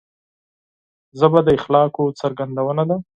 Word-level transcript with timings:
ژبه 1.19 1.39
د 1.43 1.47
اخلاقو 1.57 2.05
څرګندونه 2.19 2.83
ده 2.89 2.97